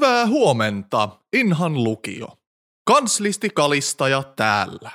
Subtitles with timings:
[0.00, 2.28] Hyvää huomenta, Inhan lukio.
[2.84, 4.90] Kanslisti Kalistaja täällä.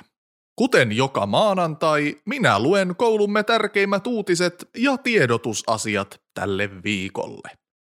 [0.56, 7.50] Kuten joka maanantai, minä luen koulumme tärkeimmät uutiset ja tiedotusasiat tälle viikolle.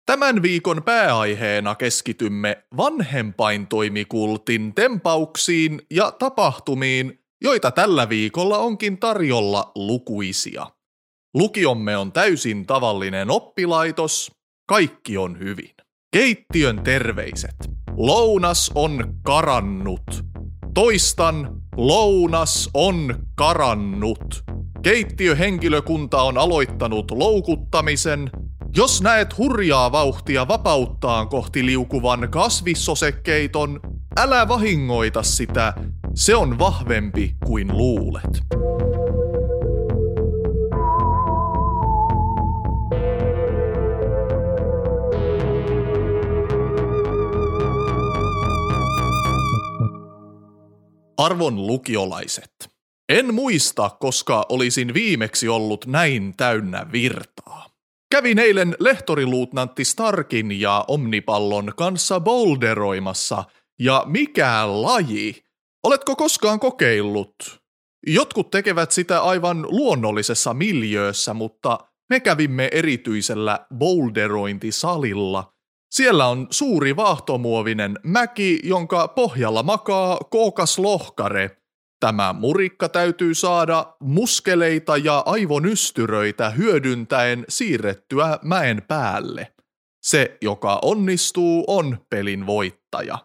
[0.06, 10.66] Tämän viikon pääaiheena keskitymme vanhempaintoimikultin tempauksiin ja tapahtumiin, joita tällä viikolla onkin tarjolla lukuisia.
[11.34, 14.32] Lukiomme on täysin tavallinen oppilaitos,
[14.66, 15.81] kaikki on hyvin.
[16.16, 17.56] Keittiön terveiset.
[17.96, 20.24] Lounas on karannut.
[20.74, 24.44] Toistan, lounas on karannut.
[24.82, 28.30] Keittiöhenkilökunta on aloittanut loukuttamisen.
[28.76, 33.80] Jos näet hurjaa vauhtia vapauttaan kohti liukuvan kasvissosekeiton,
[34.18, 35.74] älä vahingoita sitä,
[36.14, 38.40] se on vahvempi kuin luulet.
[51.22, 52.70] Arvon lukiolaiset.
[53.08, 57.66] En muista, koska olisin viimeksi ollut näin täynnä virtaa.
[58.10, 63.44] Kävin eilen lehtoriluutnantti Starkin ja Omnipallon kanssa boulderoimassa,
[63.78, 65.44] ja mikä laji?
[65.84, 67.34] Oletko koskaan kokeillut?
[68.06, 71.78] Jotkut tekevät sitä aivan luonnollisessa miljöössä, mutta
[72.10, 75.52] me kävimme erityisellä boulderointisalilla,
[75.92, 81.56] siellä on suuri vaahtomuovinen mäki, jonka pohjalla makaa kookas lohkare.
[82.00, 89.52] Tämä murikka täytyy saada muskeleita ja aivonystyröitä hyödyntäen siirrettyä mäen päälle.
[90.02, 93.18] Se, joka onnistuu, on pelin voittaja.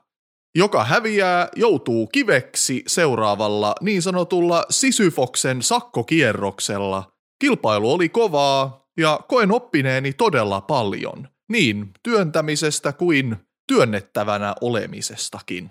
[0.55, 7.11] Joka häviää, joutuu kiveksi seuraavalla niin sanotulla Sisyfoksen sakkokierroksella.
[7.39, 15.69] Kilpailu oli kovaa ja koen oppineeni todella paljon– niin työntämisestä kuin työnnettävänä olemisestakin.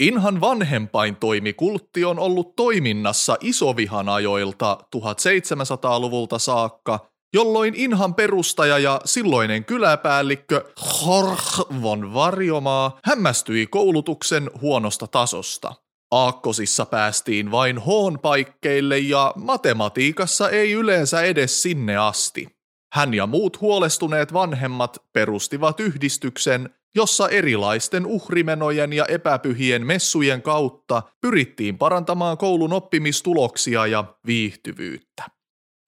[0.00, 9.64] Inhan vanhempain toimikultti on ollut toiminnassa isovihan ajoilta 1700-luvulta saakka, jolloin Inhan perustaja ja silloinen
[9.64, 10.64] kyläpäällikkö
[11.06, 15.74] Jorge von Varjomaa hämmästyi koulutuksen huonosta tasosta.
[16.10, 22.57] Aakkosissa päästiin vain hoon paikkeille ja matematiikassa ei yleensä edes sinne asti.
[22.92, 31.78] Hän ja muut huolestuneet vanhemmat perustivat yhdistyksen, jossa erilaisten uhrimenojen ja epäpyhien messujen kautta pyrittiin
[31.78, 35.22] parantamaan koulun oppimistuloksia ja viihtyvyyttä.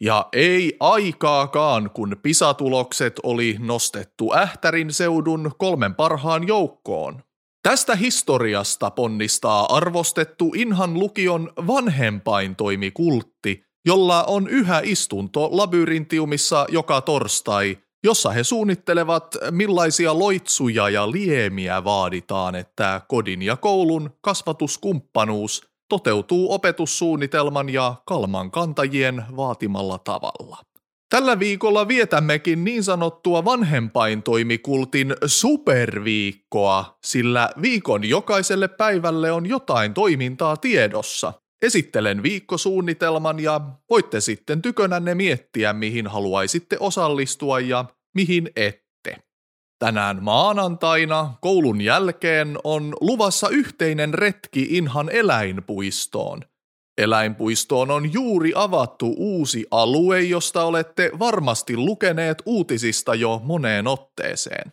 [0.01, 7.23] Ja ei aikaakaan, kun pisatulokset oli nostettu Ähtärin seudun kolmen parhaan joukkoon.
[7.63, 18.31] Tästä historiasta ponnistaa arvostettu Inhan lukion vanhempaintoimikultti, jolla on yhä istunto labyrintiumissa joka torstai, jossa
[18.31, 27.95] he suunnittelevat, millaisia loitsuja ja liemiä vaaditaan, että kodin ja koulun kasvatuskumppanuus toteutuu opetussuunnitelman ja
[28.07, 30.57] kalman kantajien vaatimalla tavalla.
[31.11, 41.33] Tällä viikolla vietämmekin niin sanottua vanhempaintoimikultin superviikkoa, sillä viikon jokaiselle päivälle on jotain toimintaa tiedossa,
[41.63, 43.61] Esittelen viikkosuunnitelman ja
[43.91, 47.85] voitte sitten tykönänne miettiä, mihin haluaisitte osallistua ja
[48.15, 49.17] mihin ette.
[49.79, 56.41] Tänään maanantaina koulun jälkeen on luvassa yhteinen retki Inhan eläinpuistoon.
[56.99, 64.73] Eläinpuistoon on juuri avattu uusi alue, josta olette varmasti lukeneet uutisista jo moneen otteeseen.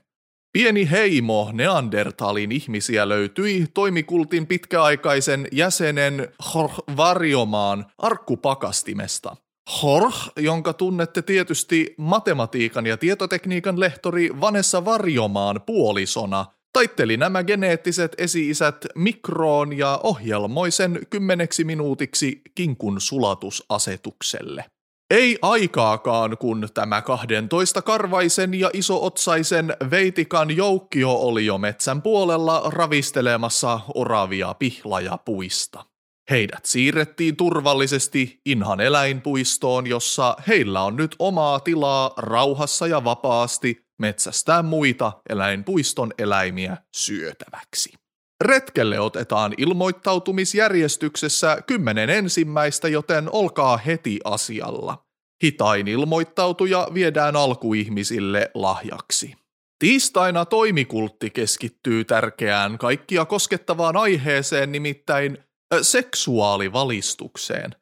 [0.57, 9.35] Pieni heimo Neandertalin ihmisiä löytyi toimikultin pitkäaikaisen jäsenen Jorge Varjomaan arkkupakastimesta.
[9.84, 18.85] Jorge, jonka tunnette tietysti matematiikan ja tietotekniikan lehtori Vanessa Varjomaan puolisona, taitteli nämä geneettiset esi-isät
[18.95, 24.66] mikroon ja ohjelmoi sen kymmeneksi minuutiksi kinkun sulatusasetukselle.
[25.09, 33.80] Ei aikaakaan, kun tämä 12 karvaisen ja isootsaisen veitikan joukkio oli jo metsän puolella ravistelemassa
[33.95, 35.86] oravia pihlaja puista.
[36.30, 44.63] Heidät siirrettiin turvallisesti Inhan eläinpuistoon, jossa heillä on nyt omaa tilaa rauhassa ja vapaasti metsästää
[44.63, 48.06] muita eläinpuiston eläimiä syötäväksi.
[48.44, 55.04] Retkelle otetaan ilmoittautumisjärjestyksessä kymmenen ensimmäistä, joten olkaa heti asialla.
[55.44, 59.36] Hitain ilmoittautuja viedään alkuihmisille lahjaksi.
[59.80, 65.38] Tiistaina toimikultti keskittyy tärkeään kaikkia koskettavaan aiheeseen, nimittäin
[65.81, 67.75] seksuaalivalistukseen.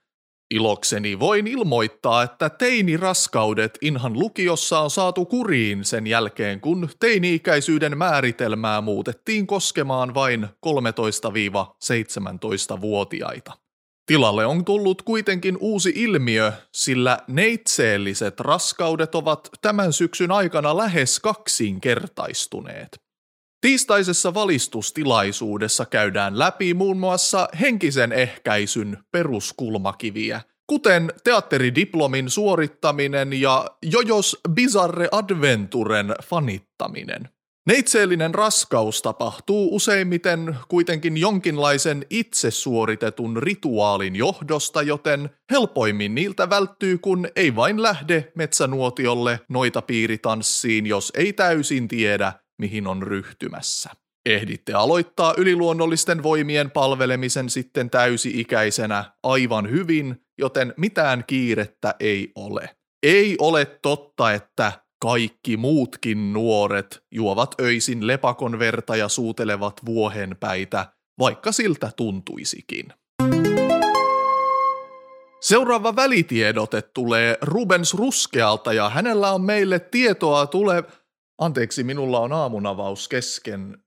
[0.52, 8.82] Ilokseni voin ilmoittaa, että teiniraskaudet Inhan lukiossa on saatu kuriin sen jälkeen, kun teini-ikäisyyden määritelmää
[8.82, 13.54] muutettiin koskemaan vain 13-17-vuotiaita.
[14.06, 23.05] Tilalle on tullut kuitenkin uusi ilmiö, sillä neitseelliset raskaudet ovat tämän syksyn aikana lähes kaksinkertaistuneet.
[23.66, 35.08] Tiistaisessa valistustilaisuudessa käydään läpi muun muassa henkisen ehkäisyn peruskulmakiviä, kuten teatteridiplomin suorittaminen ja Jojos Bizarre
[35.12, 37.30] Adventuren fanittaminen.
[37.68, 47.28] Neitseellinen raskaus tapahtuu useimmiten kuitenkin jonkinlaisen itse suoritetun rituaalin johdosta, joten helpoimmin niiltä välttyy, kun
[47.36, 53.90] ei vain lähde metsänuotiolle noita piiritanssiin, jos ei täysin tiedä, mihin on ryhtymässä.
[54.26, 62.70] Ehditte aloittaa yliluonnollisten voimien palvelemisen sitten täysi-ikäisenä aivan hyvin, joten mitään kiirettä ei ole.
[63.04, 64.72] Ei ole totta, että
[65.02, 70.86] kaikki muutkin nuoret juovat öisin lepakon verta ja suutelevat vuohenpäitä,
[71.20, 72.86] vaikka siltä tuntuisikin.
[75.42, 80.84] Seuraava välitiedote tulee Rubens Ruskealta ja hänellä on meille tietoa tule...
[81.38, 83.84] Anteeksi, minulla on aamunavaus kesken.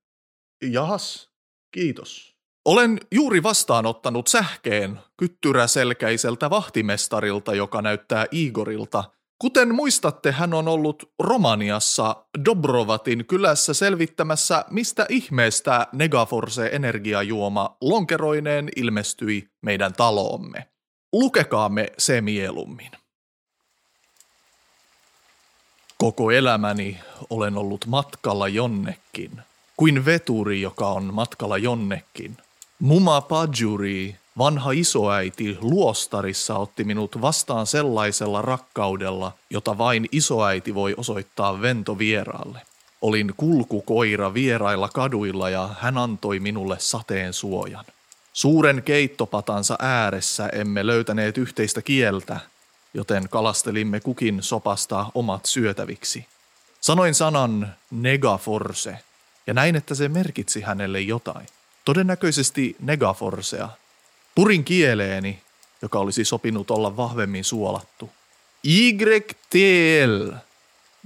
[0.63, 1.31] Jahas,
[1.71, 2.37] kiitos.
[2.65, 9.05] Olen juuri vastaanottanut sähkeen kyttyräselkäiseltä vahtimestarilta, joka näyttää Igorilta–
[9.41, 19.93] Kuten muistatte, hän on ollut Romaniassa Dobrovatin kylässä selvittämässä, mistä ihmeestä Negaforce-energiajuoma lonkeroineen ilmestyi meidän
[19.93, 20.69] taloomme.
[21.13, 22.91] Lukekaamme se mielummin.
[25.99, 26.99] Koko elämäni
[27.31, 29.41] olen ollut matkalla jonnekin,
[29.77, 32.37] kuin veturi, joka on matkalla jonnekin.
[32.79, 41.61] Muma Pajuri Vanha isoäiti luostarissa otti minut vastaan sellaisella rakkaudella, jota vain isoäiti voi osoittaa
[41.61, 42.61] ventovieraalle.
[43.03, 47.85] Olin kulkukoira vierailla kaduilla ja hän antoi minulle sateen suojan.
[48.33, 52.41] Suuren keittopatansa ääressä emme löytäneet yhteistä kieltä,
[52.95, 56.27] joten kalastelimme kukin sopasta omat syötäviksi.
[56.81, 58.99] Sanoin sanan negaforce
[59.47, 61.47] ja näin, että se merkitsi hänelle jotain.
[61.85, 63.69] Todennäköisesti negaforcea,
[64.35, 65.43] Purin kieleeni,
[65.83, 68.11] joka olisi sopinut olla vahvemmin suolattu.
[68.65, 70.33] YTL.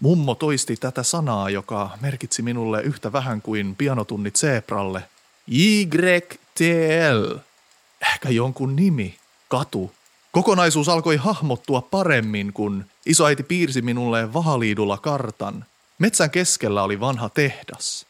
[0.00, 5.02] Mummo toisti tätä sanaa, joka merkitsi minulle yhtä vähän kuin pianotunnit Zebralle.
[5.48, 7.36] YTL.
[8.12, 9.18] Ehkä jonkun nimi,
[9.48, 9.92] katu.
[10.32, 15.64] Kokonaisuus alkoi hahmottua paremmin, kun isoäiti piirsi minulle vahaliidulla kartan.
[15.98, 18.06] Metsän keskellä oli vanha tehdas.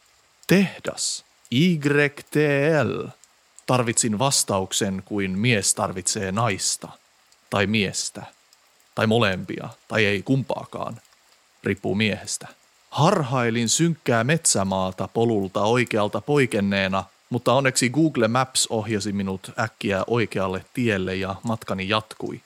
[0.47, 1.25] Tehdas.
[1.51, 3.07] YTL.
[3.65, 6.89] Tarvitsin vastauksen kuin mies tarvitsee naista,
[7.49, 8.23] tai miestä,
[8.95, 11.01] tai molempia, tai ei kumpaakaan.
[11.63, 12.47] Riippuu miehestä.
[12.89, 17.03] Harhailin synkkää metsämaata polulta oikealta poikenneena,
[17.33, 22.41] mutta onneksi Google Maps ohjasi minut äkkiä oikealle tielle ja matkani jatkui.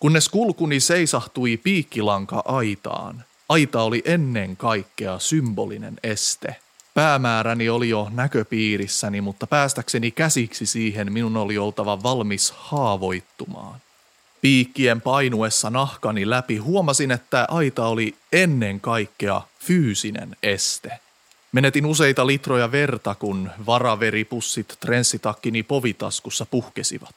[0.00, 6.56] Kunnes kulkuni seisahtui piikkilanka aitaan, aita oli ennen kaikkea symbolinen este–
[6.94, 13.80] Päämääräni oli jo näköpiirissäni, mutta päästäkseni käsiksi siihen minun oli oltava valmis haavoittumaan.
[14.40, 20.98] Piikkien painuessa nahkani läpi huomasin, että aita oli ennen kaikkea fyysinen este.
[21.52, 27.14] Menetin useita litroja verta, kun varaveripussit trenssitakkini povitaskussa puhkesivat.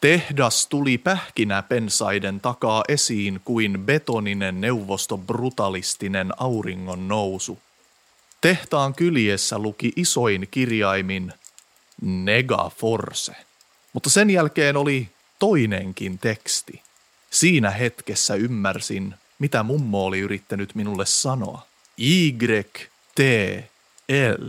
[0.00, 7.58] Tehdas tuli pähkinä pensaiden takaa esiin kuin betoninen neuvosto brutalistinen auringon nousu.
[8.40, 11.32] Tehtaan kyljessä luki isoin kirjaimin
[12.02, 13.32] Negaforce.
[13.92, 16.82] Mutta sen jälkeen oli toinenkin teksti.
[17.30, 21.66] Siinä hetkessä ymmärsin, mitä mummo oli yrittänyt minulle sanoa.
[21.98, 22.32] Y,
[23.16, 23.20] T,
[24.38, 24.44] L.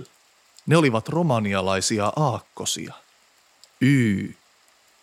[0.66, 2.94] Ne olivat romanialaisia aakkosia.
[3.82, 4.30] Y,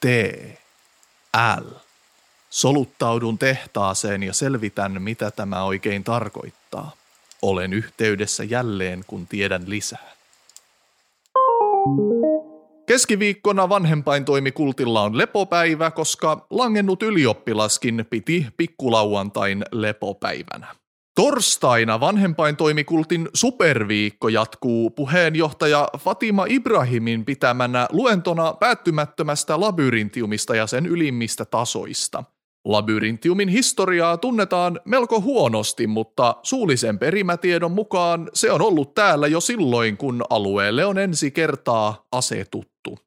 [0.01, 0.05] T,
[1.61, 1.69] L.
[2.51, 6.93] Soluttaudun tehtaaseen ja selvitän, mitä tämä oikein tarkoittaa.
[7.43, 10.13] Olen yhteydessä jälleen, kun tiedän lisää.
[12.87, 20.84] Keskiviikkona vanhempaintoimikultilla on lepopäivä, koska langennut ylioppilaskin piti pikkulauantain lepopäivänä.
[21.15, 32.25] Torstaina vanhempaintoimikultin superviikko jatkuu puheenjohtaja Fatima Ibrahimin pitämänä luentona päättymättömästä labyrintiumista ja sen ylimmistä tasoista–
[32.65, 39.97] Labyrintiumin historiaa tunnetaan melko huonosti, mutta suullisen perimätiedon mukaan se on ollut täällä jo silloin,
[39.97, 42.99] kun alueelle on ensi kertaa asetuttu.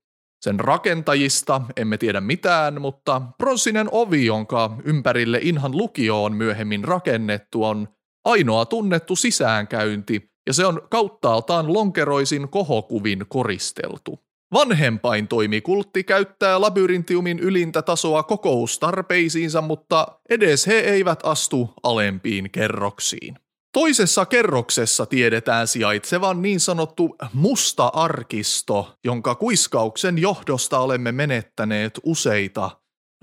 [0.41, 7.63] Sen rakentajista emme tiedä mitään, mutta pronssinen ovi, jonka ympärille Inhan lukio on myöhemmin rakennettu,
[7.63, 7.87] on
[8.27, 14.19] ainoa tunnettu sisäänkäynti, ja se on kauttaaltaan lonkeroisin kohokuvin koristeltu.
[14.53, 23.35] Vanhempain toimikultti käyttää labyrintiumin ylintä tasoa kokoustarpeisiinsa, mutta edes he eivät astu alempiin kerroksiin.
[23.73, 32.71] Toisessa kerroksessa tiedetään sijaitsevan niin sanottu musta arkisto, jonka kuiskauksen johdosta olemme menettäneet useita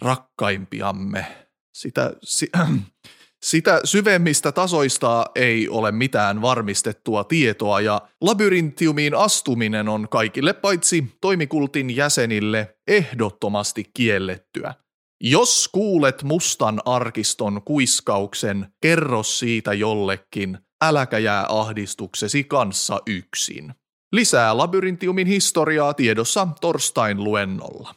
[0.02, 1.26] rakkaimpiamme.
[1.74, 2.50] Sitä, si,
[3.44, 11.96] sitä syvemmistä tasoista ei ole mitään varmistettua tietoa ja labyrintiumiin astuminen on kaikille paitsi toimikultin
[11.96, 14.74] jäsenille ehdottomasti kiellettyä.
[15.20, 23.74] Jos kuulet mustan arkiston kuiskauksen, kerro siitä jollekin, äläkä jää ahdistuksesi kanssa yksin.
[24.12, 27.94] Lisää labyrintiumin historiaa tiedossa torstain luennolla.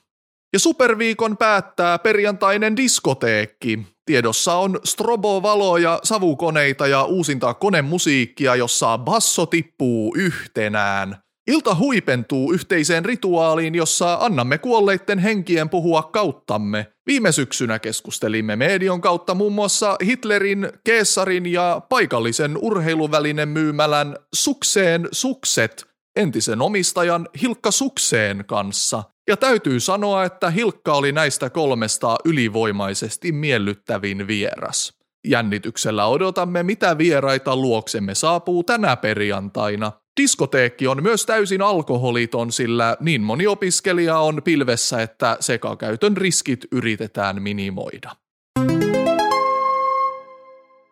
[0.53, 3.96] Ja Superviikon päättää perjantainen diskoteekki.
[4.07, 13.75] Tiedossa on strobovaloja, savukoneita ja uusinta konemusiikkia, jossa basso tippuu yhtenään– Ilta huipentuu yhteiseen rituaaliin,
[13.75, 16.87] jossa annamme kuolleitten henkien puhua kauttamme.
[17.07, 25.85] Viime syksynä keskustelimme median kautta muun muassa Hitlerin, Keesarin ja paikallisen urheiluvälinen myymälän Sukseen Sukset
[26.15, 29.03] entisen omistajan Hilkka Sukseen kanssa.
[29.29, 34.93] Ja täytyy sanoa, että Hilkka oli näistä kolmesta ylivoimaisesti miellyttävin vieras.
[35.27, 39.91] Jännityksellä odotamme, mitä vieraita luoksemme saapuu tänä perjantaina.
[40.21, 47.41] Diskoteekki on myös täysin alkoholiton, sillä niin moni opiskelija on pilvessä, että sekakäytön riskit yritetään
[47.41, 48.11] minimoida.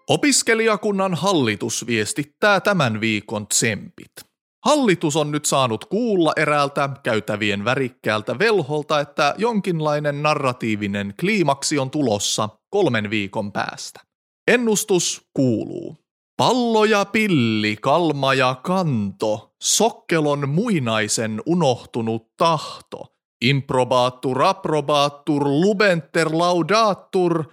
[0.09, 4.34] Opiskelijakunnan hallitus viestittää tämän viikon tsempit.
[4.65, 12.49] Hallitus on nyt saanut kuulla eräältä käytävien värikkäältä velholta, että jonkinlainen narratiivinen kliimaksi on tulossa
[12.69, 14.01] kolmen viikon päästä.
[14.47, 15.97] Ennustus kuuluu.
[16.37, 27.43] Pallo ja pilli, kalma ja kanto, sokkelon muinaisen unohtunut tahto, improbaattur, aprobaattur, lubenter, laudaattur,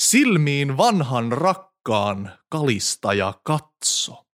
[0.00, 4.27] silmiin vanhan rakkaan, kalista ja katso.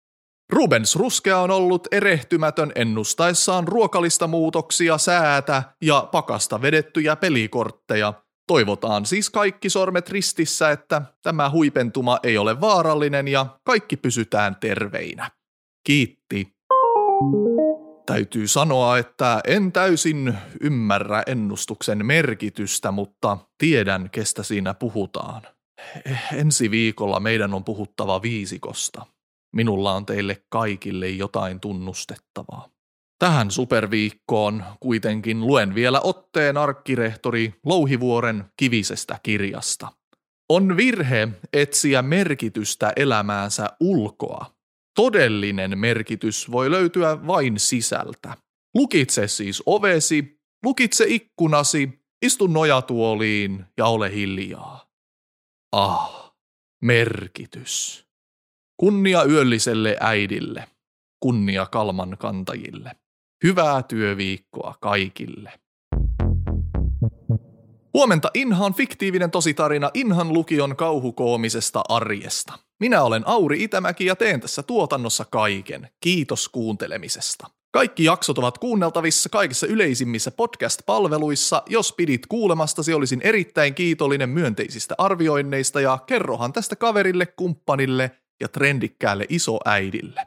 [0.53, 8.13] Rubens Ruskea on ollut erehtymätön ennustaessaan ruokalista muutoksia, säätä ja pakasta vedettyjä pelikortteja–
[8.47, 15.31] Toivotaan siis kaikki sormet ristissä, että tämä huipentuma ei ole vaarallinen ja kaikki pysytään terveinä.
[15.87, 16.55] Kiitti.
[18.07, 25.43] Täytyy sanoa, että en täysin ymmärrä ennustuksen merkitystä, mutta tiedän, kestä siinä puhutaan.
[26.33, 29.07] Ensi viikolla meidän on puhuttava viisikosta.
[29.55, 32.69] Minulla on teille kaikille jotain tunnustettavaa.
[33.19, 39.89] Tähän superviikkoon kuitenkin luen vielä otteen arkkirehtori Louhivuoren kivisestä kirjasta.
[40.49, 44.55] On virhe etsiä merkitystä elämäänsä ulkoa.
[44.97, 48.37] Todellinen merkitys voi löytyä vain sisältä.
[48.75, 54.87] Lukitse siis ovesi, lukitse ikkunasi, istu nojatuoliin ja ole hiljaa.
[55.73, 56.35] Ah,
[56.83, 58.04] merkitys.
[58.85, 60.65] Kunnia yölliselle äidille,
[61.21, 62.91] kunnia kalman kantajille.
[63.45, 65.53] Hyvää työviikkoa kaikille.
[67.95, 72.59] Huomenta Inha on fiktiivinen tositarina Inhan lukion kauhukoomisesta arjesta.
[72.81, 75.89] Minä olen Auri Itämäki ja teen tässä tuotannossa kaiken.
[76.01, 77.47] Kiitos kuuntelemisesta.
[77.73, 81.63] Kaikki jaksot ovat kuunneltavissa kaikissa yleisimmissä podcast-palveluissa.
[81.67, 88.11] Jos pidit kuulemastasi, olisin erittäin kiitollinen myönteisistä arvioinneista ja kerrohan tästä kaverille, kumppanille
[88.45, 90.21] ja trendikkäälle isoäidille.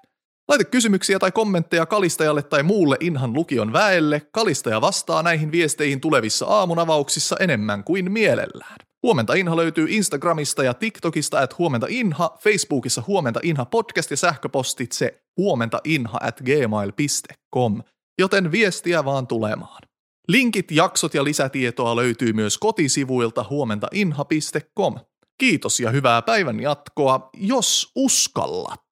[0.48, 4.22] Laita kysymyksiä tai kommentteja Kalistajalle tai muulle Inhan lukion väelle.
[4.32, 8.76] Kalistaja vastaa näihin viesteihin tulevissa aamunavauksissa enemmän kuin mielellään.
[9.04, 15.22] Huomenta Inha löytyy Instagramista ja TikTokista at Huomenta Inha, Facebookissa Huomenta Inha podcast ja sähköpostitse
[15.38, 17.82] huomentainha at gmail.com,
[18.20, 19.82] joten viestiä vaan tulemaan.
[20.28, 24.96] Linkit, jaksot ja lisätietoa löytyy myös kotisivuilta huomentainha.com.
[25.38, 28.87] Kiitos ja hyvää päivän jatkoa, jos uskallat.